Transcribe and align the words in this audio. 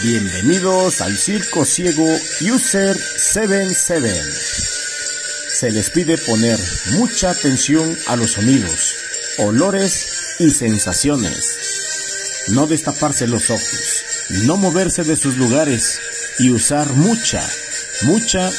Bienvenidos 0.00 1.00
al 1.00 1.18
Circo 1.18 1.64
Ciego 1.64 2.06
User 2.40 2.96
77. 2.96 4.14
Se 5.50 5.72
les 5.72 5.90
pide 5.90 6.16
poner 6.16 6.56
mucha 6.92 7.30
atención 7.30 7.98
a 8.06 8.14
los 8.14 8.32
sonidos, 8.32 8.94
olores 9.38 10.36
y 10.38 10.50
sensaciones. 10.50 12.44
No 12.50 12.68
destaparse 12.68 13.26
los 13.26 13.50
ojos, 13.50 14.04
no 14.44 14.56
moverse 14.56 15.02
de 15.02 15.16
sus 15.16 15.36
lugares 15.36 15.98
y 16.38 16.50
usar 16.50 16.92
mucha, 16.92 17.44
mucha, 18.02 18.52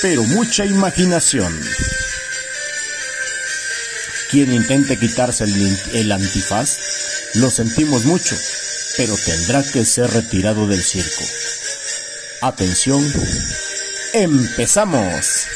pero 0.00 0.22
mucha 0.22 0.64
imaginación. 0.64 1.60
Quien 4.30 4.52
intente 4.52 4.96
quitarse 4.96 5.42
el, 5.42 5.78
el 5.92 6.12
antifaz, 6.12 6.78
lo 7.34 7.50
sentimos 7.50 8.04
mucho 8.04 8.36
pero 8.96 9.16
tendrá 9.16 9.62
que 9.62 9.84
ser 9.84 10.10
retirado 10.10 10.66
del 10.66 10.82
circo. 10.82 11.24
Atención, 12.40 13.02
empezamos. 14.12 15.46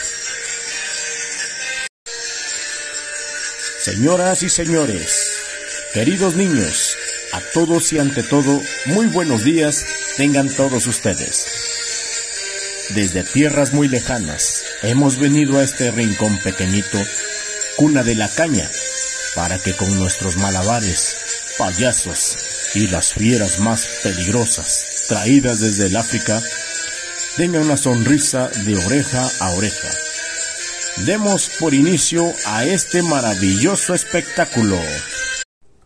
Señoras 3.83 4.43
y 4.43 4.49
señores, 4.49 5.31
queridos 5.95 6.35
niños, 6.35 6.97
a 7.33 7.41
todos 7.53 7.93
y 7.93 7.99
ante 7.99 8.23
todo, 8.23 8.61
muy 8.87 9.07
buenos 9.07 9.45
días 9.45 9.85
tengan 10.17 10.49
todos 10.55 10.87
ustedes. 10.87 11.47
Desde 12.91 13.23
tierras 13.23 13.73
muy 13.73 13.89
lejanas 13.89 14.65
hemos 14.83 15.19
venido 15.19 15.59
a 15.59 15.63
este 15.63 15.91
rincón 15.91 16.39
pequeñito, 16.39 16.99
cuna 17.77 18.03
de 18.03 18.15
la 18.15 18.29
caña, 18.29 18.69
para 19.35 19.59
que 19.59 19.75
con 19.75 19.95
nuestros 19.99 20.37
malabares, 20.37 21.17
payasos, 21.59 22.58
y 22.79 22.87
las 22.87 23.13
fieras 23.13 23.59
más 23.59 24.01
peligrosas 24.05 25.07
traídas 25.09 25.59
desde 25.59 25.87
el 25.87 25.97
África 25.97 26.41
tengan 27.37 27.63
una 27.63 27.77
sonrisa 27.77 28.49
de 28.49 28.77
oreja 28.77 29.29
a 29.41 29.51
oreja. 29.51 29.89
Demos 31.05 31.51
por 31.59 31.75
inicio 31.75 32.33
a 32.47 32.65
este 32.65 33.03
maravilloso 33.03 33.95
espectáculo. 33.95 34.77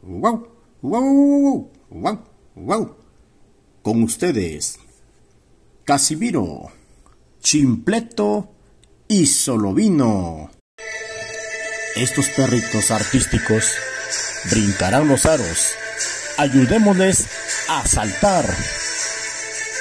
¡Wow! 0.03 0.49
¡Wow! 0.83 1.73
¡Wow! 1.89 2.25
¡Wow! 2.57 2.97
Con 3.81 4.03
ustedes, 4.03 4.79
Casimiro, 5.85 6.73
Chimpleto 7.41 8.53
y 9.09 9.25
Solovino. 9.25 10.51
Estos 11.97 12.29
perritos 12.31 12.91
artísticos 12.91 13.73
brincarán 14.51 15.09
los 15.09 15.25
aros 15.25 15.77
ayudémosles 16.43 17.29
a 17.69 17.87
saltar, 17.87 18.45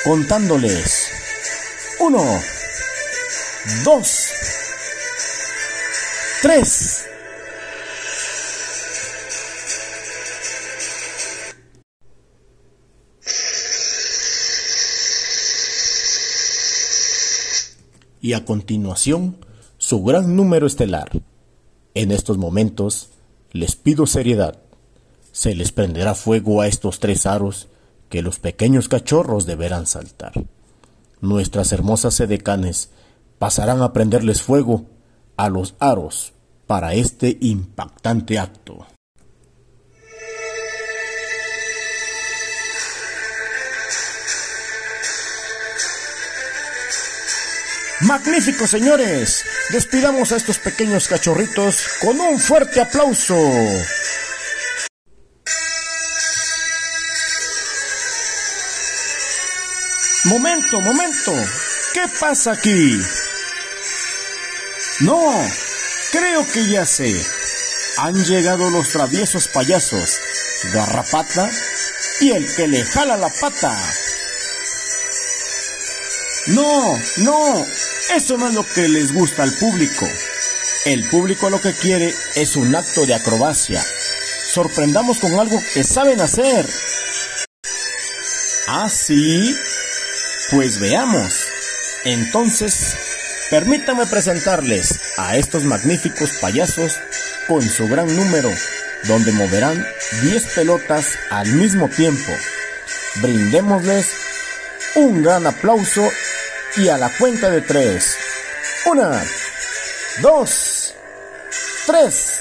contándoles. 0.03 1.09
Uno, 1.99 2.23
dos, 3.83 4.29
tres. 6.43 7.07
Y 18.21 18.33
a 18.33 18.45
continuación, 18.45 19.43
su 19.79 20.03
gran 20.03 20.35
número 20.35 20.67
estelar. 20.67 21.09
En 21.95 22.11
estos 22.11 22.37
momentos, 22.37 23.09
les 23.51 23.75
pido 23.75 24.05
seriedad 24.05 24.61
se 25.41 25.55
les 25.55 25.71
prenderá 25.71 26.13
fuego 26.13 26.61
a 26.61 26.67
estos 26.67 26.99
tres 26.99 27.25
aros 27.25 27.67
que 28.09 28.21
los 28.21 28.37
pequeños 28.37 28.87
cachorros 28.87 29.47
deberán 29.47 29.87
saltar. 29.87 30.33
Nuestras 31.19 31.71
hermosas 31.71 32.13
sedecanes 32.13 32.91
pasarán 33.39 33.81
a 33.81 33.91
prenderles 33.91 34.43
fuego 34.43 34.85
a 35.37 35.49
los 35.49 35.73
aros 35.79 36.33
para 36.67 36.93
este 36.93 37.39
impactante 37.41 38.37
acto. 38.37 38.85
Magnífico, 48.01 48.67
señores. 48.67 49.43
Despidamos 49.71 50.31
a 50.33 50.35
estos 50.35 50.59
pequeños 50.59 51.07
cachorritos 51.07 51.87
con 51.99 52.21
un 52.21 52.39
fuerte 52.39 52.79
aplauso. 52.79 53.35
Momento, 60.25 60.79
momento. 60.81 61.33
¿Qué 61.93 62.01
pasa 62.19 62.51
aquí? 62.51 63.01
No, 64.99 65.33
creo 66.11 66.45
que 66.51 66.67
ya 66.67 66.85
sé. 66.85 67.11
Han 67.97 68.23
llegado 68.23 68.69
los 68.69 68.89
traviesos 68.89 69.47
payasos, 69.47 70.19
Garrapata 70.71 71.49
y 72.19 72.31
el 72.31 72.53
que 72.53 72.67
le 72.67 72.85
jala 72.85 73.17
la 73.17 73.29
pata. 73.29 73.75
No, 76.47 77.01
no, 77.17 77.65
eso 78.13 78.37
no 78.37 78.47
es 78.47 78.53
lo 78.53 78.65
que 78.65 78.87
les 78.89 79.13
gusta 79.13 79.41
al 79.41 79.53
público. 79.53 80.07
El 80.85 81.07
público 81.09 81.49
lo 81.49 81.59
que 81.59 81.73
quiere 81.73 82.13
es 82.35 82.55
un 82.55 82.75
acto 82.75 83.07
de 83.07 83.15
acrobacia. 83.15 83.83
Sorprendamos 84.53 85.17
con 85.17 85.39
algo 85.39 85.61
que 85.73 85.83
saben 85.83 86.21
hacer. 86.21 86.67
¿Ah, 88.67 88.89
sí? 88.89 89.55
Pues 90.51 90.79
veamos. 90.79 91.47
Entonces, 92.03 92.95
permítame 93.49 94.05
presentarles 94.05 95.17
a 95.17 95.37
estos 95.37 95.63
magníficos 95.63 96.31
payasos 96.41 96.99
con 97.47 97.61
su 97.61 97.87
gran 97.87 98.13
número, 98.15 98.51
donde 99.07 99.31
moverán 99.31 99.85
10 100.21 100.45
pelotas 100.53 101.17
al 101.29 101.47
mismo 101.53 101.87
tiempo. 101.87 102.31
Brindémosles 103.21 104.07
un 104.95 105.23
gran 105.23 105.47
aplauso 105.47 106.01
y 106.77 106.89
a 106.89 106.97
la 106.97 107.09
cuenta 107.17 107.49
de 107.49 107.61
tres. 107.61 108.17
Una, 108.85 109.23
dos, 110.21 110.93
tres. 111.85 112.40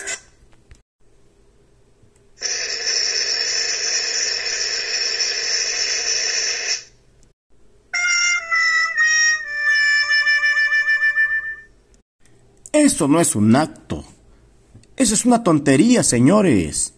Eso 12.72 13.08
no 13.08 13.20
es 13.20 13.34
un 13.34 13.56
acto. 13.56 14.04
Eso 14.96 15.14
es 15.14 15.24
una 15.24 15.42
tontería, 15.42 16.02
señores. 16.02 16.94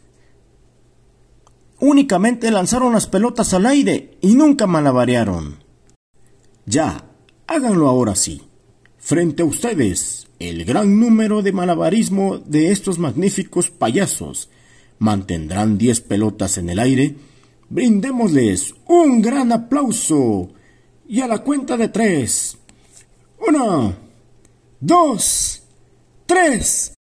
Únicamente 1.81 2.50
lanzaron 2.50 2.93
las 2.93 3.06
pelotas 3.06 3.55
al 3.55 3.66
aire 3.66 4.19
y 4.21 4.34
nunca 4.34 4.66
malabarearon. 4.66 5.62
Ya, 6.66 7.05
háganlo 7.47 7.88
ahora 7.88 8.15
sí. 8.15 8.43
Frente 8.99 9.43
a 9.43 9.47
ustedes, 9.47 10.28
el 10.38 10.65
gran 10.65 11.00
número 11.00 11.43
de 11.43 11.53
malabarismo 11.53 12.39
de 12.39 12.71
estos 12.71 12.99
magníficos 12.99 13.71
payasos. 13.71 14.49
Mantendrán 14.99 15.78
diez 15.78 16.00
pelotas 16.00 16.59
en 16.59 16.71
el 16.71 16.78
aire. 16.78 17.16
Brindémosles 17.69 18.75
un 18.87 19.21
gran 19.22 19.50
aplauso. 19.50 20.50
Y 21.09 21.21
a 21.21 21.27
la 21.27 21.39
cuenta 21.39 21.77
de 21.77 21.89
tres. 21.89 22.59
Uno, 23.49 23.94
dos, 24.78 25.62
tres. 26.32 26.94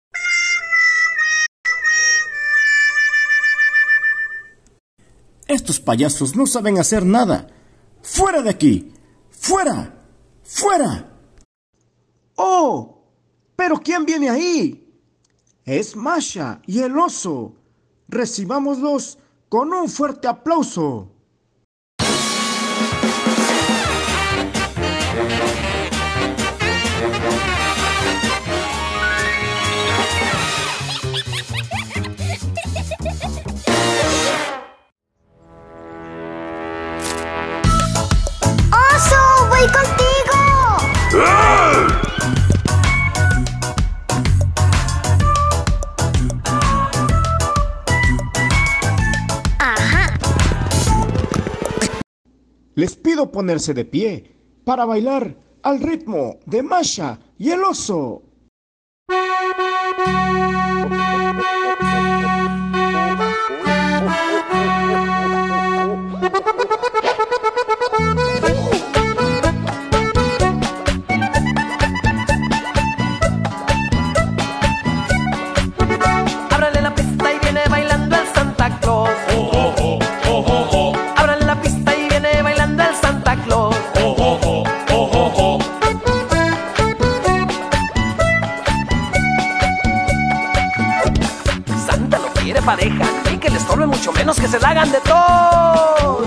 Estos 5.46 5.80
payasos 5.80 6.34
no 6.34 6.46
saben 6.46 6.78
hacer 6.78 7.04
nada. 7.04 7.48
¡Fuera 8.02 8.42
de 8.42 8.50
aquí! 8.50 8.92
¡Fuera! 9.30 9.94
¡Fuera! 10.42 11.12
¡Oh! 12.36 13.04
¿Pero 13.54 13.76
quién 13.78 14.04
viene 14.04 14.30
ahí? 14.30 14.86
Es 15.64 15.94
Masha 15.94 16.60
y 16.66 16.80
el 16.80 16.98
oso. 16.98 17.54
Recibámoslos 18.08 19.18
con 19.48 19.72
un 19.72 19.88
fuerte 19.88 20.26
aplauso. 20.26 21.12
Ponerse 53.26 53.74
de 53.74 53.84
pie 53.84 54.36
para 54.64 54.84
bailar 54.84 55.36
al 55.62 55.80
ritmo 55.80 56.38
de 56.46 56.62
Masha 56.62 57.18
y 57.38 57.50
el 57.50 57.62
oso. 57.64 58.22
Menos 94.20 94.38
que 94.38 94.48
se 94.48 94.60
la 94.60 94.68
hagan 94.68 94.92
de 94.92 95.00
todos. 95.00 96.26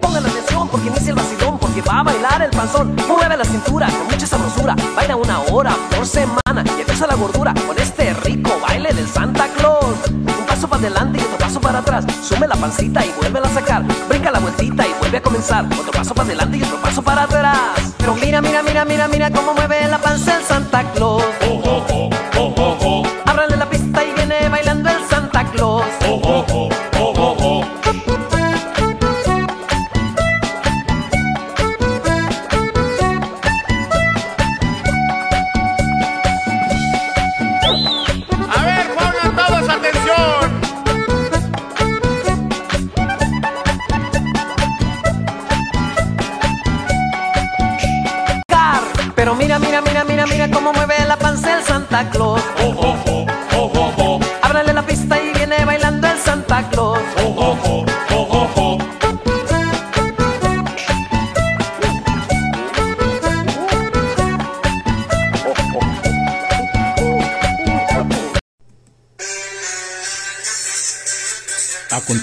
Pongan 0.00 0.26
atención 0.26 0.68
porque 0.68 0.88
inicia 0.88 1.10
el 1.10 1.14
vacilón, 1.14 1.58
porque 1.58 1.80
va 1.82 2.00
a 2.00 2.02
bailar 2.02 2.42
el 2.42 2.50
panzón. 2.50 2.94
Mueve 3.08 3.36
la 3.36 3.44
cintura 3.44 3.86
con 3.86 4.06
mucha 4.06 4.26
sabrosura, 4.26 4.76
baila 4.94 5.16
una 5.16 5.40
hora 5.50 5.74
por 5.96 6.06
semana 6.06 6.62
y 6.64 6.80
empieza 6.80 7.06
la 7.06 7.14
gordura 7.14 7.54
con 7.66 7.78
este 7.78 8.12
rico 8.14 8.50
baile 8.60 8.92
del 8.92 9.08
Santa 9.08 9.48
Claus. 9.56 9.96
Un 10.10 10.46
paso 10.46 10.68
para 10.68 10.80
adelante 10.80 11.18
y 11.20 11.24
otro 11.24 11.38
paso 11.38 11.60
para 11.60 11.78
atrás. 11.78 12.04
Sume 12.22 12.46
la 12.46 12.56
pancita 12.56 13.04
y 13.04 13.12
vuelve 13.18 13.38
a 13.38 13.48
sacar. 13.48 13.82
Brinca 14.08 14.30
la 14.30 14.40
vueltita 14.40 14.86
y 14.86 14.92
vuelve 15.00 15.18
a 15.18 15.22
comenzar. 15.22 15.64
Otro 15.64 15.92
paso 15.92 16.14
para 16.14 16.28
adelante 16.28 16.58
y 16.58 16.62
otro 16.62 16.76
paso 16.82 17.02
para 17.02 17.22
atrás. 17.22 17.94
Pero 17.96 18.14
mira, 18.16 18.42
mira, 18.42 18.62
mira, 18.62 18.84
mira, 18.84 19.08
mira 19.08 19.30
cómo 19.30 19.54
mueve 19.54 19.88
la 19.88 19.98
panza 19.98 20.36
el 20.36 20.44
Santa 20.44 20.84
Claus. 20.92 21.23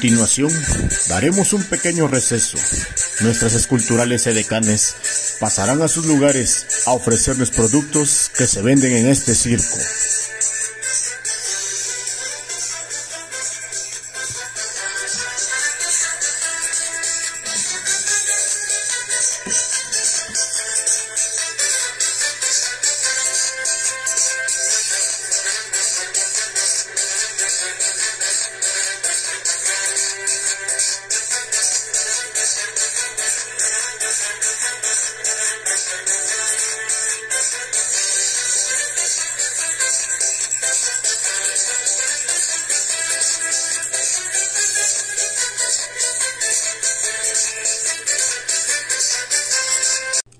Continuación, 0.01 0.51
daremos 1.09 1.53
un 1.53 1.61
pequeño 1.61 2.07
receso. 2.07 2.57
Nuestras 3.19 3.53
esculturales 3.53 4.25
edecanes 4.25 4.95
pasarán 5.39 5.79
a 5.83 5.87
sus 5.87 6.07
lugares 6.07 6.65
a 6.87 6.93
ofrecerles 6.93 7.51
productos 7.51 8.31
que 8.35 8.47
se 8.47 8.63
venden 8.63 8.93
en 8.93 9.05
este 9.05 9.35
circo. 9.35 9.77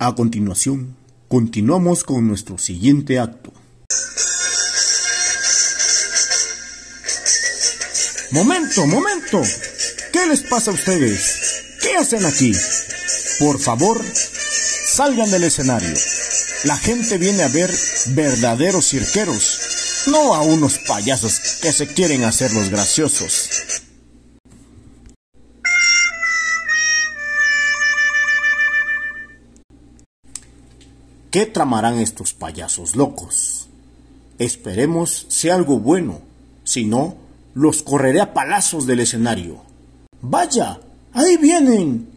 A 0.04 0.16
continuación, 0.16 0.98
continuamos 1.28 2.04
con 2.04 2.28
nuestro 2.28 2.58
siguiente 2.58 3.20
acto. 3.20 3.54
Momento, 8.32 8.88
momento. 8.88 9.44
¿Qué 10.12 10.26
les 10.26 10.42
pasa 10.42 10.72
a 10.72 10.74
ustedes? 10.74 11.78
¿Qué 11.84 11.98
hacen 11.98 12.26
aquí? 12.26 12.52
Por 13.38 13.60
favor, 13.60 14.04
salgan 14.88 15.30
del 15.30 15.44
escenario. 15.44 15.94
La 16.64 16.78
gente 16.78 17.20
viene 17.20 17.44
a 17.44 17.50
ver 17.50 17.72
verdaderos 18.08 18.90
cirqueros, 18.90 20.08
no 20.08 20.34
a 20.34 20.42
unos 20.42 20.80
payasos 20.80 21.60
que 21.62 21.72
se 21.72 21.86
quieren 21.86 22.24
hacer 22.24 22.52
los 22.54 22.70
graciosos. 22.72 23.51
¿Qué 31.32 31.46
tramarán 31.46 31.98
estos 32.00 32.34
payasos 32.34 32.98
locos? 32.98 33.70
Esperemos 34.38 35.28
sea 35.30 35.56
algo 35.56 35.80
bueno, 35.80 36.20
si 36.66 36.84
no, 36.84 37.16
los 37.54 37.84
correré 37.84 38.20
a 38.20 38.34
palazos 38.34 38.86
del 38.86 39.00
escenario. 39.00 39.62
Vaya, 40.20 40.82
ahí 41.14 41.38
vienen. 41.38 42.10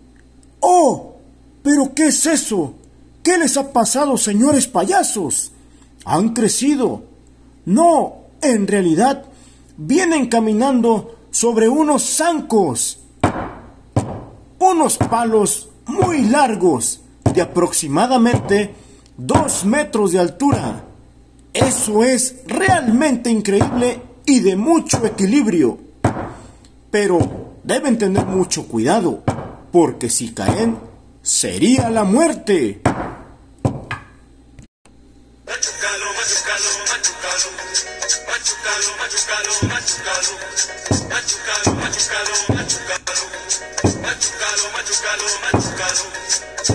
¡Oh! 0.59 1.15
¿Pero 1.63 1.95
qué 1.95 2.09
es 2.09 2.27
eso? 2.27 2.75
¿Qué 3.23 3.39
les 3.39 3.57
ha 3.57 3.73
pasado, 3.73 4.19
señores 4.19 4.67
payasos? 4.67 5.53
¿Han 6.05 6.31
crecido? 6.31 7.05
No, 7.67 8.17
en 8.43 8.67
realidad, 8.67 9.27
vienen 9.77 10.27
caminando 10.27 11.21
sobre 11.31 11.69
unos 11.69 12.03
zancos. 12.03 12.99
Unos 14.59 14.99
palos 14.99 15.69
muy 15.87 16.23
largos, 16.23 17.01
de 17.33 17.43
aproximadamente 17.43 18.75
dos 19.17 19.65
metros 19.65 20.13
de 20.13 20.19
altura. 20.19 20.85
Eso 21.53 22.03
es 22.03 22.37
realmente 22.47 23.31
increíble 23.31 24.01
y 24.27 24.41
de 24.41 24.57
mucho 24.57 25.05
equilibrio. 25.05 25.79
Pero 26.91 27.55
deben 27.63 27.99
tener 27.99 28.27
mucho 28.27 28.67
cuidado, 28.67 29.23
porque 29.73 30.11
si 30.11 30.33
caen, 30.33 30.79
sería 31.23 31.91
la 31.91 32.05
muerte. 32.05 32.81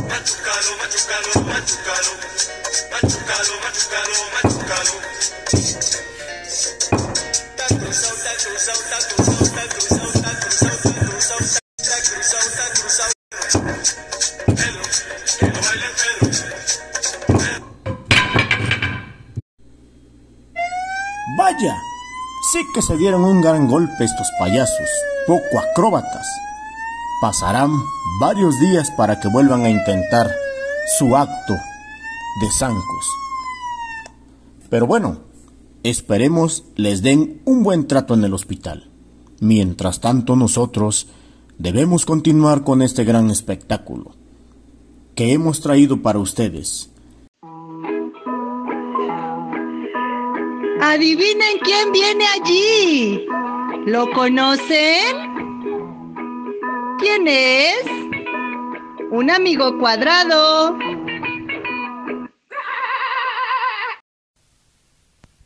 Machucalo. 0.09 0.69
Vaya, 21.37 21.75
sí 22.51 22.59
que 22.73 22.81
se 22.81 22.97
dieron 22.97 23.23
un 23.23 23.41
gran 23.41 23.67
golpe 23.67 24.03
estos 24.03 24.27
payasos, 24.39 24.89
poco 25.25 25.59
acróbatas. 25.59 26.27
Pasarán 27.21 27.71
varios 28.21 28.59
días 28.59 28.91
para 28.91 29.19
que 29.19 29.27
vuelvan 29.27 29.65
a 29.65 29.69
intentar 29.69 30.31
su 30.97 31.17
acto 31.17 31.53
de 31.53 32.51
zancos. 32.57 33.07
Pero 34.69 34.87
bueno, 34.87 35.19
esperemos 35.83 36.63
les 36.75 37.01
den 37.01 37.41
un 37.43 37.63
buen 37.63 37.87
trato 37.87 38.13
en 38.13 38.23
el 38.23 38.33
hospital. 38.33 38.89
Mientras 39.41 39.99
tanto 39.99 40.35
nosotros 40.35 41.07
debemos 41.57 42.05
continuar 42.05 42.63
con 42.63 42.81
este 42.81 43.03
gran 43.03 43.29
espectáculo 43.29 44.11
que 45.15 45.33
hemos 45.33 45.59
traído 45.59 46.01
para 46.01 46.19
ustedes. 46.19 46.89
Adivinen 50.81 51.59
quién 51.61 51.91
viene 51.91 52.25
allí. 52.25 53.25
¿Lo 53.85 54.09
conocen? 54.11 55.48
¿Quién 56.99 57.27
es? 57.27 57.83
Un 59.09 59.31
amigo 59.31 59.77
cuadrado. 59.79 60.77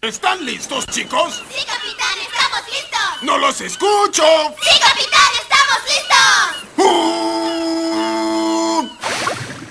¿Están 0.02 0.46
listos, 0.46 0.86
chicos? 0.88 1.42
Sí, 1.50 1.64
capitán, 1.66 2.18
estamos 2.20 2.60
listos. 2.68 3.00
¡No 3.22 3.38
los 3.38 3.62
escucho! 3.62 4.24
Sí, 4.62 4.80
capitán, 4.82 5.32
estamos 5.42 5.78
listos. 5.88 6.56
¡Uh! 6.78 8.90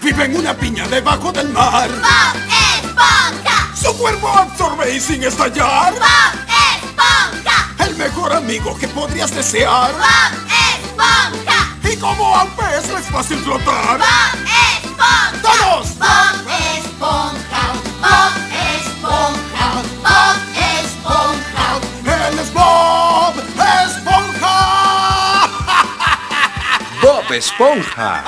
Vive 0.01 0.25
en 0.25 0.37
una 0.37 0.55
piña 0.55 0.87
debajo 0.89 1.31
del 1.33 1.49
mar. 1.49 1.91
Bob 1.91 2.37
Esponja. 2.77 3.75
Su 3.77 3.95
cuerpo 3.99 4.29
absorbe 4.29 4.95
y 4.95 5.01
sin 5.01 5.23
estallar. 5.25 5.93
Bob 5.95 6.35
Esponja. 6.77 7.75
El 7.85 7.97
mejor 7.97 8.33
amigo 8.33 8.79
que 8.79 8.87
podrías 8.89 9.35
desear. 9.35 9.93
Bob 9.93 10.33
Esponja. 10.79 11.42
Y 11.93 11.97
como 11.99 12.35
al 12.35 12.49
pez 12.55 12.89
no 12.89 12.97
es 12.97 13.07
fácil 13.11 13.39
flotar. 13.41 13.99
Bob 13.99 14.07
Esponja. 14.83 15.33
¡Todos! 15.43 15.99
Bob 15.99 16.49
Esponja. 16.49 17.75
Bob 18.01 18.33
Esponja. 18.73 19.67
Bob 20.01 20.39
Esponja. 20.81 21.67
¡Él 22.29 22.39
es 22.39 22.51
Bob 22.55 23.35
Esponja! 23.85 24.57
Bob 27.03 27.31
Esponja. 27.31 28.25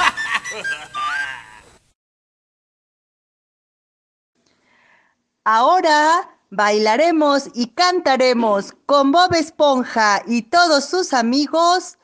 Ahora 5.45 6.29
bailaremos 6.51 7.49
y 7.55 7.69
cantaremos 7.69 8.75
con 8.85 9.11
Bob 9.11 9.33
Esponja 9.33 10.21
y 10.27 10.43
todos 10.43 10.85
sus 10.85 11.15
amigos 11.15 11.97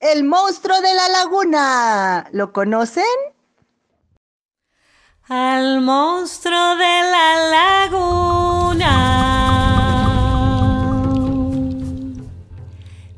El 0.00 0.22
monstruo 0.22 0.80
de 0.80 0.94
la 0.94 1.08
laguna. 1.08 2.28
¿Lo 2.30 2.52
conocen? 2.52 3.02
Al 5.28 5.80
monstruo 5.80 6.76
de 6.76 7.02
la 7.10 7.34
laguna 7.50 8.94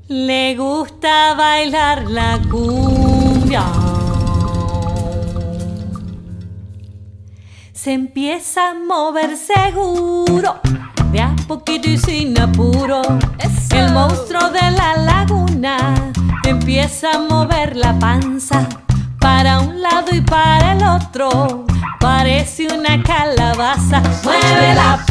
le 0.09 0.57
gusta 0.57 1.35
bailar 1.35 2.11
la 2.11 2.41
cumbia. 2.51 3.63
Se 7.75 7.93
empieza 7.93 8.71
a 8.71 8.75
mover 8.75 9.37
seguro, 9.37 10.61
de 11.13 11.21
a 11.21 11.37
poquito 11.47 11.91
y 11.91 11.99
sin 11.99 12.41
apuro. 12.41 13.03
El 13.71 13.93
monstruo 13.93 14.49
de 14.49 14.71
la 14.71 14.97
laguna 14.97 16.10
empieza 16.51 17.13
a 17.13 17.19
mover 17.19 17.77
la 17.77 17.97
panza 17.99 18.69
para 19.21 19.61
un 19.61 19.81
lado 19.81 20.13
y 20.13 20.21
para 20.21 20.73
el 20.73 20.83
otro. 20.83 21.65
Parece 22.01 22.67
una 22.67 23.01
calabaza. 23.03 24.03
Mueve 24.25 24.75
la 24.75 25.05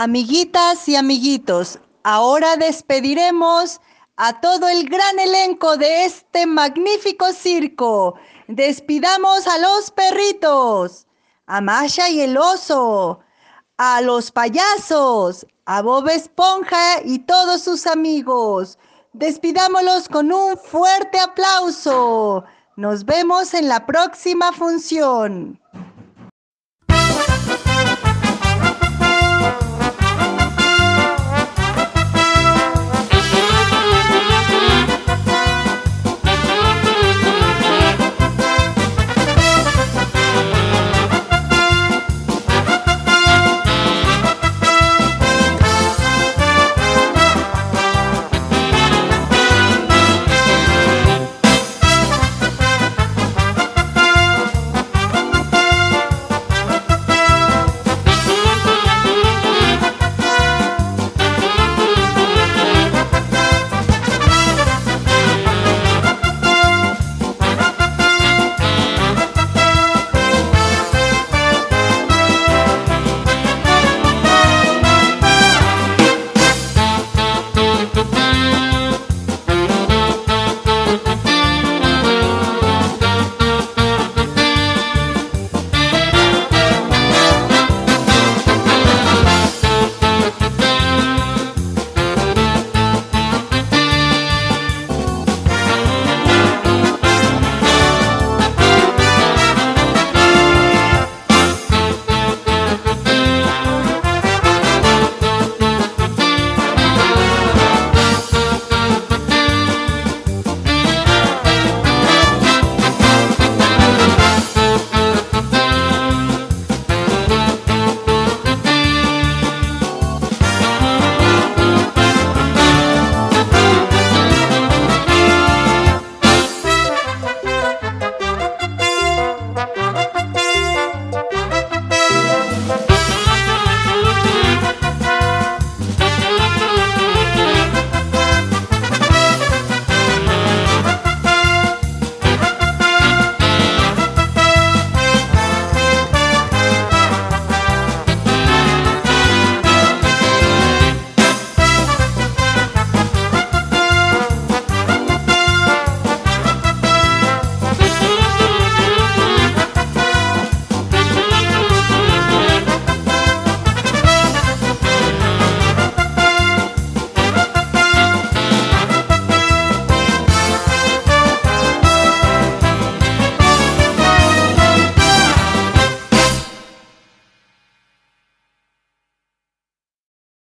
Amiguitas 0.00 0.88
y 0.88 0.94
amiguitos, 0.94 1.80
ahora 2.04 2.56
despediremos 2.56 3.80
a 4.16 4.40
todo 4.40 4.68
el 4.68 4.88
gran 4.88 5.18
elenco 5.18 5.76
de 5.76 6.04
este 6.04 6.46
magnífico 6.46 7.32
circo. 7.32 8.14
Despidamos 8.46 9.48
a 9.48 9.58
los 9.58 9.90
perritos, 9.90 11.08
a 11.46 11.60
Masha 11.60 12.08
y 12.10 12.20
el 12.20 12.36
oso, 12.36 13.18
a 13.76 14.00
los 14.00 14.30
payasos, 14.30 15.44
a 15.64 15.82
Bob 15.82 16.08
Esponja 16.10 17.02
y 17.04 17.18
todos 17.18 17.62
sus 17.62 17.84
amigos. 17.88 18.78
Despidámoslos 19.14 20.08
con 20.08 20.30
un 20.30 20.56
fuerte 20.56 21.18
aplauso. 21.18 22.44
Nos 22.76 23.04
vemos 23.04 23.52
en 23.52 23.66
la 23.66 23.84
próxima 23.84 24.52
función. 24.52 25.60